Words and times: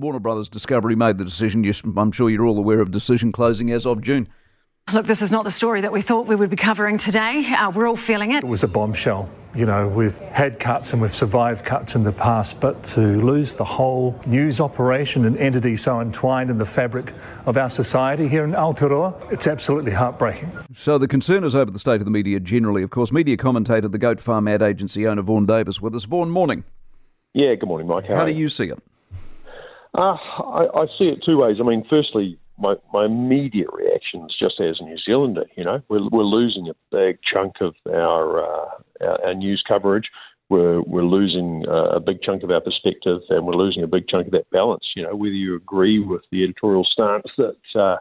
Warner 0.00 0.20
Brothers 0.20 0.48
Discovery 0.48 0.94
made 0.96 1.18
the 1.18 1.24
decision. 1.24 1.64
Yes, 1.64 1.82
I'm 1.96 2.12
sure 2.12 2.30
you're 2.30 2.46
all 2.46 2.58
aware 2.58 2.80
of 2.80 2.90
decision 2.90 3.32
closing 3.32 3.70
as 3.70 3.86
of 3.86 4.00
June. 4.02 4.28
Look, 4.92 5.06
this 5.06 5.20
is 5.20 5.32
not 5.32 5.42
the 5.42 5.50
story 5.50 5.80
that 5.80 5.90
we 5.90 6.00
thought 6.00 6.28
we 6.28 6.36
would 6.36 6.50
be 6.50 6.56
covering 6.56 6.96
today. 6.96 7.52
Uh, 7.52 7.70
we're 7.70 7.88
all 7.88 7.96
feeling 7.96 8.30
it. 8.30 8.44
It 8.44 8.46
was 8.46 8.62
a 8.62 8.68
bombshell. 8.68 9.28
You 9.52 9.66
know, 9.66 9.88
we've 9.88 10.16
had 10.18 10.60
cuts 10.60 10.92
and 10.92 11.02
we've 11.02 11.14
survived 11.14 11.64
cuts 11.64 11.96
in 11.96 12.04
the 12.04 12.12
past, 12.12 12.60
but 12.60 12.84
to 12.84 13.00
lose 13.00 13.56
the 13.56 13.64
whole 13.64 14.20
news 14.26 14.60
operation 14.60 15.24
and 15.24 15.36
entity 15.38 15.76
so 15.76 16.00
entwined 16.00 16.50
in 16.50 16.58
the 16.58 16.66
fabric 16.66 17.12
of 17.46 17.56
our 17.56 17.68
society 17.68 18.28
here 18.28 18.44
in 18.44 18.52
Aotearoa, 18.52 19.32
it's 19.32 19.48
absolutely 19.48 19.92
heartbreaking. 19.92 20.52
So 20.74 20.98
the 20.98 21.08
concern 21.08 21.42
is 21.42 21.56
over 21.56 21.70
the 21.70 21.78
state 21.80 22.00
of 22.00 22.04
the 22.04 22.10
media 22.12 22.38
generally. 22.38 22.84
Of 22.84 22.90
course, 22.90 23.10
media 23.10 23.36
commentator, 23.36 23.88
the 23.88 23.98
Goat 23.98 24.20
Farm 24.20 24.46
ad 24.46 24.62
agency 24.62 25.06
owner 25.06 25.22
Vaughan 25.22 25.46
Davis 25.46 25.80
with 25.80 25.96
us. 25.96 26.04
Vaughan, 26.04 26.30
morning. 26.30 26.62
Yeah, 27.34 27.54
good 27.56 27.68
morning, 27.68 27.88
Mike. 27.88 28.06
How, 28.06 28.16
How 28.16 28.24
do 28.24 28.32
you 28.32 28.46
see 28.46 28.66
it? 28.66 28.78
Uh, 29.96 30.16
I, 30.38 30.66
I 30.74 30.86
see 30.98 31.08
it 31.08 31.22
two 31.24 31.38
ways. 31.38 31.56
I 31.58 31.62
mean, 31.62 31.82
firstly, 31.88 32.38
my, 32.58 32.74
my 32.92 33.06
immediate 33.06 33.70
reaction 33.72 34.26
is 34.28 34.36
just 34.38 34.60
as 34.60 34.76
a 34.78 34.84
New 34.84 34.98
Zealander, 34.98 35.44
you 35.56 35.64
know, 35.64 35.80
we're, 35.88 36.06
we're 36.10 36.22
losing 36.22 36.68
a 36.68 36.74
big 36.90 37.18
chunk 37.22 37.54
of 37.62 37.74
our, 37.88 38.44
uh, 38.44 38.68
our, 39.00 39.24
our, 39.24 39.34
news 39.34 39.62
coverage. 39.66 40.04
We're, 40.50 40.82
we're 40.82 41.04
losing 41.04 41.64
uh, 41.66 41.96
a 41.96 42.00
big 42.00 42.22
chunk 42.22 42.42
of 42.42 42.50
our 42.50 42.60
perspective 42.60 43.20
and 43.30 43.46
we're 43.46 43.54
losing 43.54 43.82
a 43.82 43.86
big 43.86 44.06
chunk 44.08 44.26
of 44.26 44.32
that 44.32 44.50
balance. 44.50 44.84
You 44.94 45.04
know, 45.04 45.16
whether 45.16 45.32
you 45.32 45.56
agree 45.56 45.98
with 45.98 46.22
the 46.30 46.44
editorial 46.44 46.84
stance 46.84 47.26
that, 47.38 47.80
uh, 47.80 47.96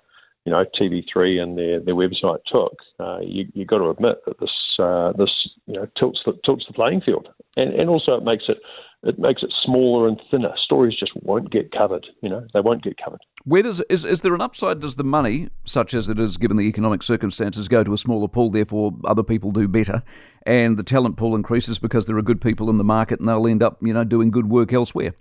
you 0.45 0.51
know, 0.51 0.65
TV3 0.79 1.41
and 1.41 1.57
their, 1.57 1.79
their 1.79 1.95
website 1.95 2.39
took, 2.51 2.77
uh, 2.99 3.19
you, 3.21 3.45
you've 3.53 3.67
got 3.67 3.79
to 3.79 3.89
admit 3.89 4.17
that 4.25 4.39
this, 4.39 4.51
uh, 4.79 5.13
this 5.13 5.31
you 5.65 5.73
know, 5.73 5.87
tilts 5.97 6.19
the, 6.25 6.33
tilts 6.45 6.65
the 6.67 6.73
playing 6.73 7.01
field. 7.01 7.29
And, 7.57 7.73
and 7.73 7.89
also 7.89 8.17
it 8.17 8.23
makes 8.23 8.43
it 8.49 8.57
it 9.05 9.19
makes 9.19 9.43
it 9.43 9.53
smaller 9.63 10.07
and 10.07 10.19
thinner. 10.31 10.53
Stories 10.63 10.95
just 10.99 11.11
won't 11.21 11.51
get 11.51 11.71
covered. 11.71 12.07
You 12.21 12.29
know, 12.29 12.47
they 12.53 12.59
won't 12.59 12.83
get 12.83 12.97
covered. 13.01 13.21
Where 13.43 13.61
does 13.61 13.81
is 13.89 14.03
is 14.03 14.21
there 14.21 14.33
an 14.33 14.41
upside? 14.41 14.81
Does 14.81 14.95
the 14.95 15.03
money, 15.03 15.49
such 15.63 15.93
as 15.93 16.09
it 16.09 16.19
is 16.19 16.37
given 16.37 16.57
the 16.57 16.63
economic 16.63 17.03
circumstances, 17.03 17.67
go 17.67 17.83
to 17.83 17.93
a 17.93 17.97
smaller 17.97 18.27
pool? 18.27 18.49
Therefore, 18.49 18.93
other 19.05 19.23
people 19.23 19.51
do 19.51 19.67
better, 19.67 20.01
and 20.45 20.75
the 20.75 20.83
talent 20.83 21.17
pool 21.17 21.35
increases 21.35 21.77
because 21.77 22.07
there 22.07 22.17
are 22.17 22.23
good 22.23 22.41
people 22.41 22.69
in 22.69 22.77
the 22.77 22.83
market, 22.83 23.19
and 23.19 23.29
they'll 23.29 23.47
end 23.47 23.61
up, 23.61 23.77
you 23.81 23.93
know, 23.93 24.03
doing 24.03 24.31
good 24.31 24.49
work 24.49 24.73
elsewhere. 24.73 25.13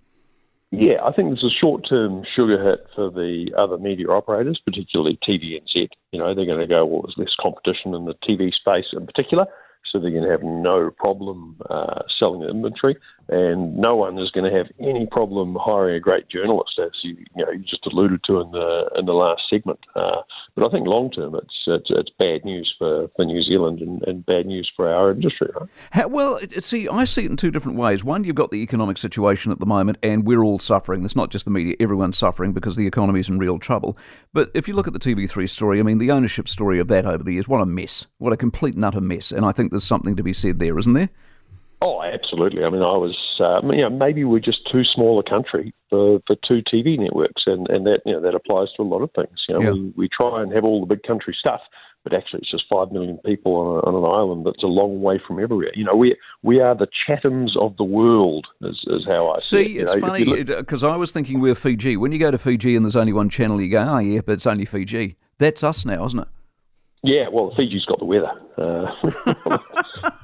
Yeah, 0.71 1.05
I 1.05 1.13
think 1.13 1.29
there's 1.29 1.45
a 1.45 1.61
short-term 1.61 2.25
sugar 2.35 2.61
hit 2.61 2.85
for 2.97 3.09
the 3.09 3.53
other 3.57 3.79
media 3.79 4.09
operators, 4.09 4.61
particularly 4.65 5.19
TVNZ. 5.29 5.89
You 6.11 6.19
know, 6.19 6.35
they're 6.35 6.47
going 6.47 6.59
to 6.59 6.67
go, 6.67 6.85
well, 6.85 7.03
there's 7.03 7.15
less 7.17 7.35
competition 7.41 7.95
in 7.95 8.07
the 8.07 8.15
TV 8.27 8.51
space 8.51 8.87
in 8.93 9.07
particular 9.07 9.47
so 9.95 10.01
they're 10.01 10.11
going 10.11 10.25
to 10.25 10.31
have 10.31 10.43
no 10.43 10.91
problem 10.91 11.57
uh, 11.71 12.03
selling 12.19 12.48
inventory, 12.48 12.97
and 13.28 13.77
no 13.77 13.97
one 13.97 14.19
is 14.19 14.30
going 14.30 14.50
to 14.50 14.56
have 14.56 14.67
any 14.80 15.06
problem 15.06 15.56
hiring 15.61 15.97
a 15.97 16.00
great 16.00 16.28
journalist, 16.28 16.78
as 16.83 16.91
you, 17.03 17.17
you 17.36 17.44
know 17.44 17.53
you 17.53 17.61
just 17.61 17.86
alluded 17.86 18.20
to 18.25 18.41
in 18.41 18.50
the 18.50 18.91
in 18.98 19.06
the 19.06 19.12
last 19.12 19.42
segment. 19.50 19.80
Uh, 19.97 20.22
but 20.55 20.67
I 20.67 20.69
think 20.70 20.86
long 20.86 21.11
term, 21.11 21.34
it's, 21.34 21.55
it's, 21.67 21.91
it's 21.91 22.11
bad 22.19 22.45
news 22.45 22.72
for, 22.78 23.08
for 23.17 23.25
New 23.25 23.42
Zealand 23.42 23.80
and, 23.80 24.02
and 24.06 24.25
bad 24.25 24.47
news 24.47 24.70
for 24.77 24.89
our 24.89 25.11
industry. 25.11 25.48
Right? 25.58 25.69
How, 25.91 26.08
well, 26.08 26.39
see, 26.61 26.89
I 26.89 27.05
see 27.05 27.25
it 27.25 27.30
in 27.30 27.36
two 27.36 27.50
different 27.50 27.77
ways. 27.77 28.05
One, 28.05 28.22
you've 28.22 28.36
got 28.36 28.52
the 28.52 28.62
economic 28.62 28.97
situation 28.97 29.50
at 29.50 29.58
the 29.58 29.67
moment, 29.67 29.98
and 30.02 30.25
we're 30.25 30.45
all 30.45 30.58
suffering. 30.58 31.05
It's 31.05 31.17
not 31.17 31.30
just 31.30 31.45
the 31.45 31.50
media; 31.50 31.75
everyone's 31.80 32.19
suffering 32.19 32.52
because 32.52 32.77
the 32.77 32.86
economy 32.86 33.20
is 33.20 33.28
in 33.28 33.39
real 33.39 33.58
trouble. 33.58 33.98
But 34.33 34.50
if 34.55 34.69
you 34.69 34.75
look 34.75 34.86
at 34.86 34.92
the 34.92 34.98
TV3 34.98 35.48
story, 35.48 35.80
I 35.80 35.83
mean, 35.83 35.98
the 35.98 36.11
ownership 36.11 36.48
story 36.48 36.78
of 36.78 36.89
that 36.89 37.06
over 37.06 37.25
the 37.25 37.33
years, 37.33 37.48
what 37.48 37.61
a 37.61 37.67
mess! 37.67 38.06
What 38.19 38.33
a 38.33 38.36
complete 38.36 38.75
and 38.75 38.84
utter 38.84 39.00
mess! 39.00 39.33
And 39.33 39.45
I 39.45 39.52
think 39.52 39.70
there's 39.70 39.84
something 39.84 40.17
to 40.17 40.22
be 40.22 40.33
said 40.33 40.58
there, 40.58 40.78
isn't 40.78 40.92
there? 40.92 41.11
Oh, 41.85 42.03
absolutely. 42.03 42.65
I 42.65 42.71
mean, 42.71 42.83
I 42.83 42.97
was, 42.97 43.15
uh, 43.41 43.61
you 43.71 43.83
know, 43.83 43.91
maybe 43.91 44.25
we're 44.25 44.41
just 44.41 44.61
too 44.73 44.85
small 44.95 45.21
a 45.21 45.23
country 45.23 45.75
for, 45.91 46.19
for 46.27 46.35
two 46.49 46.63
TV 46.63 46.99
networks, 46.99 47.43
and, 47.45 47.69
and 47.69 47.87
that 47.87 48.01
you 48.07 48.15
know 48.15 48.23
that 48.23 48.35
applies 48.35 48.69
to 48.77 48.83
a 48.83 48.85
lot 48.85 49.03
of 49.03 49.11
things. 49.13 49.39
You 49.47 49.55
know, 49.55 49.61
yeah. 49.61 49.71
we, 49.73 49.93
we 49.95 50.09
try 50.09 50.43
and 50.43 50.51
have 50.55 50.65
all 50.65 50.81
the 50.81 50.87
big 50.87 51.03
country 51.03 51.37
stuff, 51.39 51.61
but 52.03 52.17
actually 52.17 52.39
it's 52.39 52.51
just 52.51 52.65
five 52.73 52.91
million 52.91 53.19
people 53.27 53.55
on, 53.55 53.67
a, 53.67 53.81
on 53.81 54.03
an 54.03 54.19
island 54.19 54.47
that's 54.47 54.63
a 54.63 54.67
long 54.67 55.03
way 55.03 55.20
from 55.29 55.39
everywhere. 55.39 55.73
You 55.75 55.85
know, 55.85 55.95
we 55.95 56.17
we 56.42 56.58
are 56.58 56.75
the 56.75 56.89
Chathams 57.07 57.55
of 57.61 57.77
the 57.77 57.85
world, 57.85 58.47
is, 58.63 58.83
is 58.87 59.05
how 59.07 59.33
I 59.33 59.37
see. 59.41 59.64
See, 59.64 59.79
it's 59.81 59.95
know, 59.95 60.01
funny 60.01 60.42
because 60.42 60.85
I 60.85 60.97
was 60.97 61.13
thinking 61.13 61.39
we're 61.41 61.55
Fiji. 61.55 61.98
When 61.98 62.13
you 62.13 62.19
go 62.19 62.31
to 62.31 62.39
Fiji 62.39 62.77
and 62.77 62.85
there's 62.87 62.97
only 62.97 63.13
one 63.13 63.29
channel, 63.29 63.61
you 63.61 63.70
go, 63.70 63.83
oh 63.83 63.98
yeah, 63.98 64.23
but 64.25 64.33
it's 64.33 64.47
only 64.47 64.64
Fiji. 64.64 65.17
That's 65.37 65.63
us 65.63 65.85
now, 65.85 66.07
isn't 66.07 66.20
it? 66.20 66.29
Yeah, 67.03 67.29
well, 67.31 67.53
Fiji's 67.55 67.85
got 67.85 67.98
the 67.98 68.07
weather. 68.07 68.33
Uh, 68.57 69.58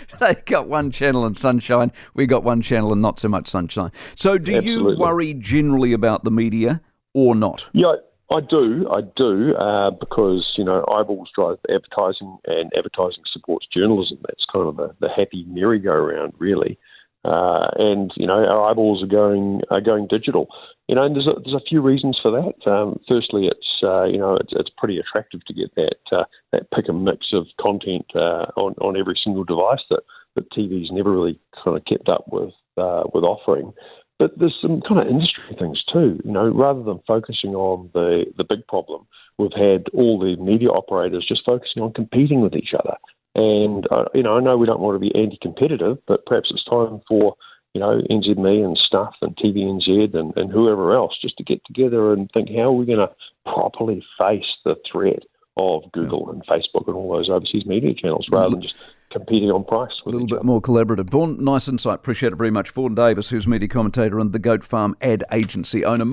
they 0.20 0.34
got 0.46 0.68
one 0.68 0.90
channel 0.90 1.24
and 1.24 1.36
sunshine. 1.36 1.92
We 2.14 2.26
got 2.26 2.44
one 2.44 2.62
channel 2.62 2.92
and 2.92 3.02
not 3.02 3.18
so 3.18 3.28
much 3.28 3.48
sunshine. 3.48 3.92
So, 4.14 4.38
do 4.38 4.56
Absolutely. 4.56 4.92
you 4.92 4.98
worry 4.98 5.34
generally 5.34 5.92
about 5.92 6.24
the 6.24 6.30
media 6.30 6.80
or 7.14 7.34
not? 7.34 7.66
Yeah, 7.72 7.94
I 8.32 8.40
do. 8.40 8.88
I 8.90 9.00
do 9.16 9.54
uh, 9.54 9.90
because 9.90 10.52
you 10.56 10.64
know 10.64 10.84
eyeballs 10.88 11.30
drive 11.34 11.58
advertising, 11.68 12.38
and 12.46 12.72
advertising 12.76 13.24
supports 13.32 13.66
journalism. 13.74 14.18
That's 14.22 14.44
kind 14.52 14.68
of 14.68 14.76
the, 14.76 14.94
the 15.00 15.08
happy 15.08 15.44
merry-go-round, 15.48 16.34
really. 16.38 16.78
Uh, 17.24 17.68
and 17.78 18.10
you 18.16 18.26
know 18.26 18.44
our 18.44 18.70
eyeballs 18.70 19.02
are 19.02 19.06
going 19.06 19.62
are 19.70 19.80
going 19.80 20.08
digital. 20.08 20.48
You 20.88 20.96
know, 20.96 21.04
and 21.04 21.14
there's 21.14 21.28
a, 21.28 21.38
there's 21.40 21.54
a 21.54 21.68
few 21.68 21.80
reasons 21.80 22.18
for 22.20 22.32
that. 22.32 22.70
Um, 22.70 22.98
firstly, 23.08 23.46
it's 23.46 23.80
uh, 23.84 24.04
you 24.04 24.18
know 24.18 24.34
it's, 24.34 24.52
it's 24.52 24.70
pretty 24.76 24.98
attractive 24.98 25.44
to 25.46 25.54
get 25.54 25.74
that 25.76 25.98
uh, 26.10 26.24
that 26.50 26.70
pick 26.72 26.88
and 26.88 27.04
mix 27.04 27.26
of 27.32 27.46
content 27.60 28.06
uh, 28.16 28.46
on 28.56 28.74
on 28.80 28.98
every 28.98 29.18
single 29.22 29.44
device 29.44 29.82
that 29.90 30.02
that 30.34 30.50
TV's 30.50 30.90
never 30.90 31.12
really 31.12 31.38
kind 31.64 31.76
of 31.76 31.84
kept 31.84 32.08
up 32.08 32.24
with 32.32 32.52
uh, 32.76 33.04
with 33.14 33.24
offering. 33.24 33.72
But 34.18 34.38
there's 34.38 34.56
some 34.60 34.82
kind 34.86 35.00
of 35.00 35.06
industry 35.06 35.56
things 35.58 35.82
too. 35.92 36.20
You 36.24 36.32
know, 36.32 36.48
rather 36.48 36.82
than 36.82 37.00
focusing 37.06 37.54
on 37.54 37.90
the 37.94 38.26
the 38.36 38.44
big 38.44 38.66
problem, 38.66 39.06
we've 39.38 39.54
had 39.56 39.86
all 39.94 40.18
the 40.18 40.36
media 40.42 40.68
operators 40.70 41.24
just 41.26 41.42
focusing 41.46 41.82
on 41.82 41.92
competing 41.92 42.40
with 42.40 42.54
each 42.54 42.74
other. 42.76 42.96
And 43.34 43.86
uh, 43.90 44.04
you 44.14 44.22
know, 44.22 44.36
I 44.36 44.40
know 44.40 44.56
we 44.56 44.66
don't 44.66 44.80
want 44.80 44.96
to 44.96 45.00
be 45.00 45.14
anti-competitive, 45.14 45.98
but 46.06 46.26
perhaps 46.26 46.50
it's 46.50 46.64
time 46.64 47.00
for 47.08 47.36
you 47.72 47.80
know 47.80 48.00
NZME 48.10 48.64
and 48.64 48.78
Stuff 48.86 49.14
and 49.22 49.36
TVNZ 49.36 50.14
and, 50.14 50.36
and 50.36 50.50
whoever 50.50 50.94
else 50.94 51.16
just 51.20 51.36
to 51.38 51.44
get 51.44 51.64
together 51.64 52.12
and 52.12 52.30
think 52.32 52.50
how 52.50 52.64
are 52.64 52.72
we 52.72 52.86
going 52.86 52.98
to 52.98 53.10
properly 53.44 54.04
face 54.20 54.44
the 54.64 54.76
threat 54.90 55.22
of 55.56 55.82
Google 55.92 56.30
and 56.30 56.44
Facebook 56.46 56.86
and 56.86 56.96
all 56.96 57.12
those 57.12 57.30
overseas 57.30 57.66
media 57.66 57.94
channels 57.94 58.26
rather 58.30 58.50
than 58.50 58.62
just 58.62 58.74
competing 59.10 59.50
on 59.50 59.64
price. 59.64 59.90
A 60.06 60.08
little 60.08 60.26
bit 60.26 60.38
other. 60.38 60.44
more 60.44 60.62
collaborative. 60.62 61.10
Vaughan, 61.10 61.42
nice 61.42 61.68
insight. 61.68 61.96
Appreciate 61.96 62.32
it 62.32 62.36
very 62.36 62.50
much. 62.50 62.70
Vaughan 62.70 62.94
Davis, 62.94 63.28
who's 63.28 63.46
media 63.46 63.68
commentator 63.68 64.18
and 64.18 64.32
the 64.32 64.38
Goat 64.38 64.64
Farm 64.64 64.96
ad 65.02 65.24
agency 65.30 65.84
owner. 65.84 66.12